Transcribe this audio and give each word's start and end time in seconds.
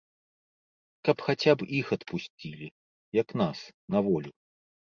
Каб 1.09 1.17
хаця 1.25 1.51
б 1.59 1.67
іх 1.81 1.93
адпусцілі, 1.97 2.67
як 3.21 3.37
нас, 3.45 3.57
на 3.97 4.05
волю. 4.11 4.31